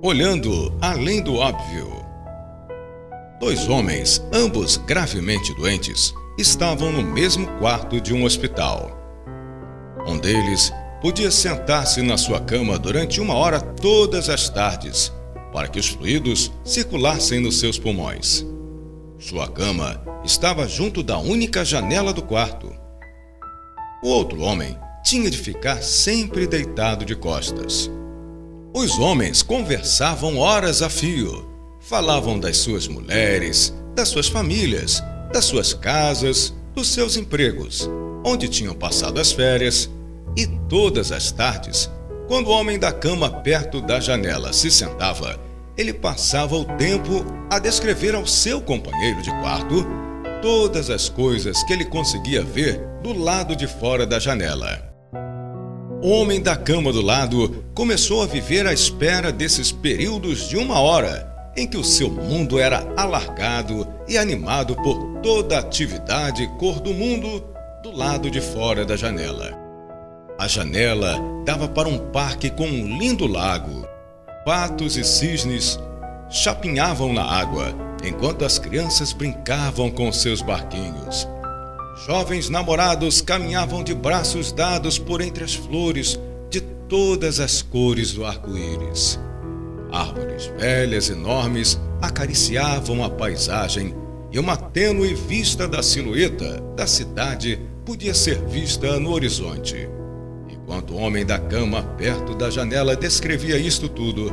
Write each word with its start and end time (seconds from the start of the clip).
Olhando 0.00 0.72
além 0.80 1.20
do 1.20 1.34
óbvio. 1.34 1.90
Dois 3.40 3.68
homens, 3.68 4.22
ambos 4.32 4.76
gravemente 4.76 5.52
doentes, 5.56 6.14
estavam 6.38 6.92
no 6.92 7.02
mesmo 7.02 7.48
quarto 7.58 8.00
de 8.00 8.14
um 8.14 8.22
hospital. 8.22 8.96
Um 10.06 10.16
deles 10.16 10.72
podia 11.02 11.32
sentar-se 11.32 12.00
na 12.00 12.16
sua 12.16 12.40
cama 12.40 12.78
durante 12.78 13.20
uma 13.20 13.34
hora 13.34 13.60
todas 13.60 14.28
as 14.28 14.48
tardes, 14.48 15.12
para 15.52 15.66
que 15.66 15.80
os 15.80 15.88
fluidos 15.88 16.52
circulassem 16.64 17.40
nos 17.40 17.58
seus 17.58 17.76
pulmões. 17.76 18.46
Sua 19.18 19.48
cama 19.48 20.00
estava 20.24 20.68
junto 20.68 21.02
da 21.02 21.18
única 21.18 21.64
janela 21.64 22.12
do 22.12 22.22
quarto. 22.22 22.72
O 24.04 24.10
outro 24.10 24.42
homem 24.42 24.78
tinha 25.04 25.28
de 25.28 25.38
ficar 25.38 25.82
sempre 25.82 26.46
deitado 26.46 27.04
de 27.04 27.16
costas. 27.16 27.90
Os 28.74 28.98
homens 28.98 29.42
conversavam 29.42 30.38
horas 30.38 30.82
a 30.82 30.90
fio. 30.90 31.48
Falavam 31.80 32.38
das 32.38 32.58
suas 32.58 32.86
mulheres, 32.86 33.74
das 33.94 34.08
suas 34.08 34.28
famílias, 34.28 35.02
das 35.32 35.46
suas 35.46 35.72
casas, 35.72 36.54
dos 36.74 36.88
seus 36.88 37.16
empregos, 37.16 37.88
onde 38.24 38.46
tinham 38.46 38.74
passado 38.74 39.20
as 39.20 39.32
férias, 39.32 39.90
e 40.36 40.46
todas 40.68 41.10
as 41.10 41.32
tardes, 41.32 41.90
quando 42.28 42.48
o 42.48 42.50
homem 42.50 42.78
da 42.78 42.92
cama 42.92 43.30
perto 43.30 43.80
da 43.80 43.98
janela 43.98 44.52
se 44.52 44.70
sentava, 44.70 45.40
ele 45.76 45.92
passava 45.92 46.54
o 46.54 46.64
tempo 46.76 47.24
a 47.50 47.58
descrever 47.58 48.14
ao 48.14 48.26
seu 48.26 48.60
companheiro 48.60 49.22
de 49.22 49.30
quarto 49.40 49.86
todas 50.42 50.90
as 50.90 51.08
coisas 51.08 51.62
que 51.64 51.72
ele 51.72 51.86
conseguia 51.86 52.44
ver 52.44 52.80
do 53.02 53.12
lado 53.12 53.56
de 53.56 53.66
fora 53.66 54.06
da 54.06 54.18
janela. 54.18 54.88
O 56.00 56.10
homem 56.10 56.40
da 56.40 56.56
cama 56.56 56.92
do 56.92 57.02
lado 57.02 57.64
começou 57.74 58.22
a 58.22 58.26
viver 58.26 58.64
à 58.68 58.72
espera 58.72 59.32
desses 59.32 59.72
períodos 59.72 60.48
de 60.48 60.56
uma 60.56 60.78
hora, 60.78 61.28
em 61.56 61.66
que 61.66 61.76
o 61.76 61.82
seu 61.82 62.08
mundo 62.08 62.56
era 62.56 62.86
alargado 62.96 63.84
e 64.06 64.16
animado 64.16 64.76
por 64.76 65.20
toda 65.20 65.56
a 65.56 65.60
atividade 65.60 66.44
e 66.44 66.48
cor 66.56 66.78
do 66.78 66.94
mundo 66.94 67.44
do 67.82 67.90
lado 67.90 68.30
de 68.30 68.40
fora 68.40 68.84
da 68.84 68.94
janela. 68.94 69.58
A 70.38 70.46
janela 70.46 71.18
dava 71.44 71.66
para 71.66 71.88
um 71.88 71.98
parque 72.12 72.48
com 72.48 72.68
um 72.68 72.96
lindo 72.96 73.26
lago. 73.26 73.84
Patos 74.44 74.96
e 74.96 75.02
cisnes 75.02 75.80
chapinhavam 76.30 77.12
na 77.12 77.24
água, 77.24 77.74
enquanto 78.04 78.44
as 78.44 78.56
crianças 78.56 79.12
brincavam 79.12 79.90
com 79.90 80.12
seus 80.12 80.40
barquinhos. 80.42 81.26
Jovens 82.06 82.48
namorados 82.48 83.20
caminhavam 83.20 83.82
de 83.82 83.92
braços 83.92 84.52
dados 84.52 84.98
por 84.98 85.20
entre 85.20 85.42
as 85.42 85.54
flores 85.54 86.18
de 86.48 86.60
todas 86.60 87.40
as 87.40 87.60
cores 87.60 88.12
do 88.12 88.24
arco-íris. 88.24 89.18
Árvores 89.90 90.46
velhas 90.58 91.10
enormes 91.10 91.78
acariciavam 92.00 93.02
a 93.02 93.10
paisagem 93.10 93.94
e 94.30 94.38
uma 94.38 94.56
tênue 94.56 95.12
vista 95.14 95.66
da 95.66 95.82
silhueta 95.82 96.62
da 96.76 96.86
cidade 96.86 97.58
podia 97.84 98.14
ser 98.14 98.44
vista 98.46 99.00
no 99.00 99.10
horizonte. 99.10 99.88
Enquanto 100.48 100.94
o 100.94 100.98
homem 100.98 101.26
da 101.26 101.38
cama 101.38 101.82
perto 101.82 102.34
da 102.34 102.48
janela 102.48 102.94
descrevia 102.94 103.58
isto 103.58 103.88
tudo, 103.88 104.30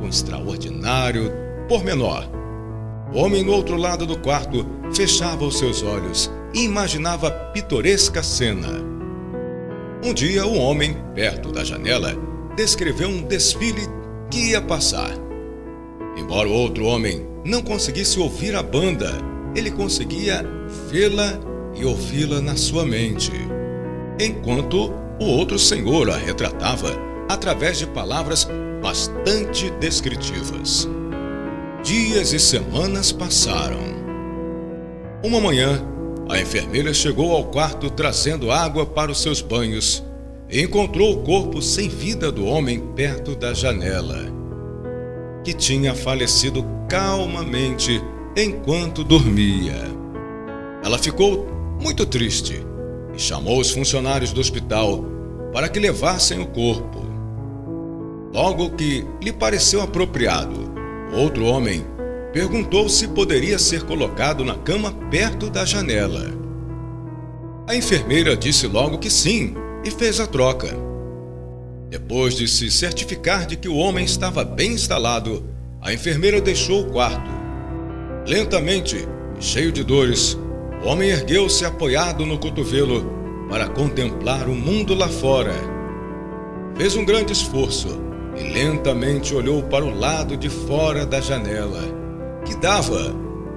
com 0.00 0.08
extraordinário 0.08 1.32
pormenor, 1.68 2.28
o 3.12 3.18
homem 3.18 3.44
no 3.44 3.52
outro 3.52 3.76
lado 3.76 4.06
do 4.06 4.18
quarto 4.18 4.66
fechava 4.92 5.44
os 5.44 5.58
seus 5.58 5.82
olhos 5.82 6.30
imaginava 6.64 7.30
pitoresca 7.30 8.22
cena. 8.22 8.68
Um 10.02 10.14
dia, 10.14 10.46
o 10.46 10.56
homem, 10.56 10.96
perto 11.14 11.52
da 11.52 11.62
janela, 11.62 12.14
descreveu 12.56 13.08
um 13.08 13.22
desfile 13.22 13.82
que 14.30 14.50
ia 14.50 14.62
passar. 14.62 15.10
Embora 16.16 16.48
o 16.48 16.52
outro 16.52 16.86
homem 16.86 17.26
não 17.44 17.62
conseguisse 17.62 18.18
ouvir 18.18 18.54
a 18.54 18.62
banda, 18.62 19.12
ele 19.54 19.70
conseguia 19.70 20.44
vê-la 20.90 21.38
e 21.74 21.84
ouvi-la 21.84 22.40
na 22.40 22.56
sua 22.56 22.86
mente, 22.86 23.32
enquanto 24.18 24.94
o 25.20 25.24
outro 25.24 25.58
senhor 25.58 26.08
a 26.08 26.16
retratava 26.16 26.90
através 27.28 27.78
de 27.78 27.86
palavras 27.86 28.48
bastante 28.82 29.70
descritivas. 29.72 30.88
Dias 31.82 32.32
e 32.32 32.38
semanas 32.38 33.12
passaram. 33.12 33.94
Uma 35.22 35.40
manhã, 35.40 35.82
a 36.28 36.40
enfermeira 36.40 36.92
chegou 36.92 37.32
ao 37.32 37.44
quarto 37.44 37.90
trazendo 37.90 38.50
água 38.50 38.84
para 38.84 39.10
os 39.10 39.20
seus 39.20 39.40
banhos 39.40 40.02
e 40.48 40.62
encontrou 40.62 41.12
o 41.12 41.22
corpo 41.22 41.60
sem 41.60 41.88
vida 41.88 42.30
do 42.30 42.44
homem 42.44 42.80
perto 42.94 43.34
da 43.34 43.52
janela, 43.52 44.26
que 45.44 45.52
tinha 45.52 45.94
falecido 45.94 46.64
calmamente 46.88 48.02
enquanto 48.36 49.02
dormia. 49.02 49.82
Ela 50.84 50.98
ficou 50.98 51.46
muito 51.80 52.06
triste 52.06 52.64
e 53.14 53.20
chamou 53.20 53.60
os 53.60 53.70
funcionários 53.70 54.32
do 54.32 54.40
hospital 54.40 55.04
para 55.52 55.68
que 55.68 55.80
levassem 55.80 56.40
o 56.40 56.46
corpo. 56.46 57.04
Logo 58.32 58.70
que 58.70 59.04
lhe 59.22 59.32
pareceu 59.32 59.80
apropriado, 59.80 60.66
Outro 61.12 61.46
homem 61.46 61.82
perguntou 62.36 62.86
se 62.86 63.08
poderia 63.08 63.58
ser 63.58 63.84
colocado 63.84 64.44
na 64.44 64.56
cama 64.56 64.92
perto 65.10 65.48
da 65.48 65.64
janela. 65.64 66.34
A 67.66 67.74
enfermeira 67.74 68.36
disse 68.36 68.66
logo 68.66 68.98
que 68.98 69.08
sim 69.08 69.54
e 69.82 69.90
fez 69.90 70.20
a 70.20 70.26
troca. 70.26 70.68
Depois 71.88 72.34
de 72.34 72.46
se 72.46 72.70
certificar 72.70 73.46
de 73.46 73.56
que 73.56 73.70
o 73.70 73.76
homem 73.76 74.04
estava 74.04 74.44
bem 74.44 74.72
instalado, 74.72 75.48
a 75.80 75.94
enfermeira 75.94 76.38
deixou 76.38 76.82
o 76.82 76.90
quarto. 76.90 77.30
Lentamente 78.26 79.08
cheio 79.40 79.72
de 79.72 79.82
dores, 79.82 80.38
o 80.84 80.88
homem 80.88 81.08
ergueu-se 81.08 81.64
apoiado 81.64 82.26
no 82.26 82.38
cotovelo 82.38 83.10
para 83.48 83.66
contemplar 83.66 84.46
o 84.46 84.54
mundo 84.54 84.94
lá 84.94 85.08
fora. 85.08 85.54
Fez 86.76 86.96
um 86.96 87.04
grande 87.06 87.32
esforço 87.32 87.98
e 88.36 88.42
lentamente 88.42 89.34
olhou 89.34 89.62
para 89.62 89.86
o 89.86 89.98
lado 89.98 90.36
de 90.36 90.50
fora 90.50 91.06
da 91.06 91.18
janela, 91.18 92.04
que 92.46 92.56
dava, 92.56 93.14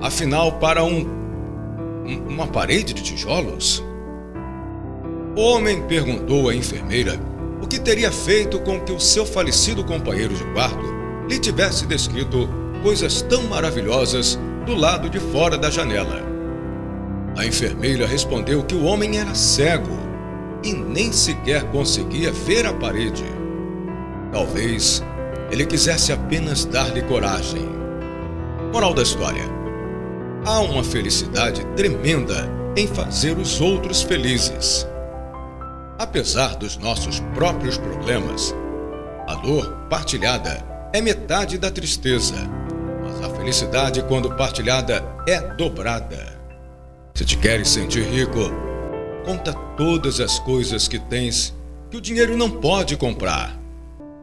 afinal, 0.00 0.52
para 0.52 0.82
um, 0.82 1.06
uma 2.28 2.46
parede 2.46 2.92
de 2.92 3.02
tijolos. 3.02 3.84
O 5.36 5.40
homem 5.40 5.82
perguntou 5.82 6.48
à 6.48 6.54
enfermeira 6.54 7.20
o 7.62 7.66
que 7.66 7.78
teria 7.78 8.10
feito 8.10 8.58
com 8.60 8.80
que 8.80 8.92
o 8.92 8.98
seu 8.98 9.24
falecido 9.24 9.84
companheiro 9.84 10.34
de 10.34 10.44
quarto 10.52 10.84
lhe 11.28 11.38
tivesse 11.38 11.86
descrito 11.86 12.48
coisas 12.82 13.22
tão 13.22 13.44
maravilhosas 13.44 14.38
do 14.66 14.74
lado 14.74 15.08
de 15.08 15.20
fora 15.20 15.56
da 15.56 15.70
janela. 15.70 16.22
A 17.36 17.46
enfermeira 17.46 18.06
respondeu 18.06 18.64
que 18.64 18.74
o 18.74 18.84
homem 18.84 19.18
era 19.18 19.34
cego 19.34 19.98
e 20.64 20.72
nem 20.72 21.12
sequer 21.12 21.64
conseguia 21.70 22.32
ver 22.32 22.66
a 22.66 22.72
parede. 22.72 23.24
Talvez 24.32 25.02
ele 25.50 25.66
quisesse 25.66 26.12
apenas 26.12 26.64
dar-lhe 26.64 27.02
coragem. 27.02 27.68
Moral 28.72 28.94
da 28.94 29.02
história: 29.02 29.42
há 30.46 30.60
uma 30.60 30.84
felicidade 30.84 31.64
tremenda 31.76 32.48
em 32.76 32.86
fazer 32.86 33.36
os 33.36 33.60
outros 33.60 34.02
felizes. 34.02 34.86
Apesar 35.98 36.54
dos 36.54 36.76
nossos 36.76 37.18
próprios 37.34 37.76
problemas, 37.76 38.54
a 39.26 39.34
dor 39.34 39.86
partilhada 39.90 40.64
é 40.92 41.00
metade 41.00 41.58
da 41.58 41.70
tristeza, 41.70 42.36
mas 43.02 43.20
a 43.22 43.34
felicidade, 43.34 44.02
quando 44.04 44.36
partilhada, 44.36 45.04
é 45.28 45.40
dobrada. 45.40 46.38
Se 47.14 47.24
te 47.24 47.36
queres 47.36 47.68
sentir 47.68 48.04
rico, 48.04 48.38
conta 49.24 49.52
todas 49.76 50.20
as 50.20 50.38
coisas 50.38 50.86
que 50.86 50.98
tens 50.98 51.54
que 51.90 51.96
o 51.96 52.00
dinheiro 52.00 52.36
não 52.36 52.48
pode 52.48 52.96
comprar. 52.96 53.58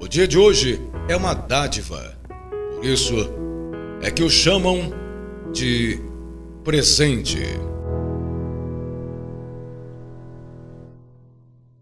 O 0.00 0.06
dia 0.06 0.28
de 0.28 0.38
hoje 0.38 0.80
é 1.08 1.16
uma 1.16 1.32
dádiva. 1.32 2.12
Por 2.76 2.84
isso 2.84 3.43
é 4.02 4.10
que 4.10 4.22
o 4.22 4.30
chamam 4.30 4.92
de 5.52 5.98
presente. 6.62 7.40